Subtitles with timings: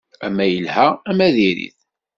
[0.27, 1.77] Ama yelha ama diri-t.